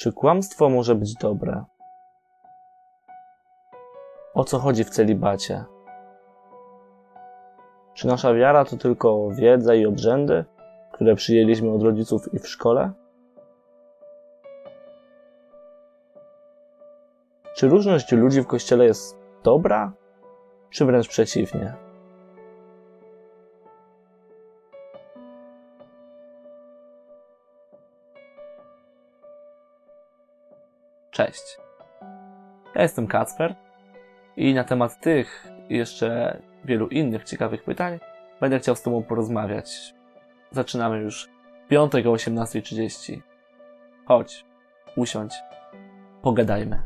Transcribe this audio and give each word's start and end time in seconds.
Czy 0.00 0.12
kłamstwo 0.12 0.68
może 0.68 0.94
być 0.94 1.14
dobre? 1.14 1.64
O 4.34 4.44
co 4.44 4.58
chodzi 4.58 4.84
w 4.84 4.90
celibacie? 4.90 5.64
Czy 7.94 8.06
nasza 8.06 8.34
wiara 8.34 8.64
to 8.64 8.76
tylko 8.76 9.28
wiedza 9.30 9.74
i 9.74 9.86
obrzędy, 9.86 10.44
które 10.92 11.14
przyjęliśmy 11.14 11.72
od 11.72 11.82
rodziców 11.82 12.34
i 12.34 12.38
w 12.38 12.48
szkole? 12.48 12.92
Czy 17.56 17.68
różność 17.68 18.12
ludzi 18.12 18.42
w 18.42 18.46
kościele 18.46 18.84
jest 18.84 19.18
dobra, 19.42 19.92
czy 20.70 20.84
wręcz 20.84 21.08
przeciwnie? 21.08 21.89
Cześć. 31.10 31.58
Ja 32.74 32.82
jestem 32.82 33.06
Kacper 33.06 33.54
i 34.36 34.54
na 34.54 34.64
temat 34.64 35.00
tych 35.00 35.46
i 35.68 35.76
jeszcze 35.76 36.40
wielu 36.64 36.88
innych 36.88 37.24
ciekawych 37.24 37.64
pytań 37.64 37.98
będę 38.40 38.58
chciał 38.58 38.76
z 38.76 38.82
Tobą 38.82 39.02
porozmawiać. 39.02 39.94
Zaczynamy 40.50 40.98
już 40.98 41.28
piątek 41.68 42.06
o 42.06 42.10
18.30. 42.10 43.20
Chodź, 44.06 44.44
usiądź, 44.96 45.34
pogadajmy. 46.22 46.82